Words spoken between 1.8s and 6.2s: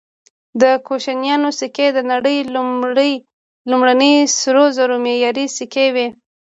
د نړۍ لومړني سرو زرو معیاري سکې وې